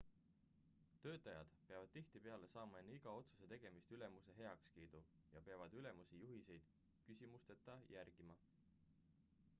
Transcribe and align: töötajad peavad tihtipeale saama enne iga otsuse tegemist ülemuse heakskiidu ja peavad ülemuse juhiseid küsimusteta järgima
töötajad 1.01 1.51
peavad 1.67 1.91
tihtipeale 1.97 2.49
saama 2.53 2.79
enne 2.81 2.95
iga 3.01 3.13
otsuse 3.19 3.49
tegemist 3.51 3.93
ülemuse 3.99 4.37
heakskiidu 4.41 5.03
ja 5.37 5.45
peavad 5.51 5.79
ülemuse 5.83 6.23
juhiseid 6.25 6.73
küsimusteta 7.07 7.81
järgima 7.97 8.41